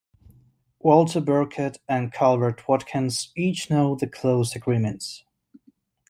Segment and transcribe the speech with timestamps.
[0.79, 5.25] Walter Burkert and Calvert Watkins each note the close agreements.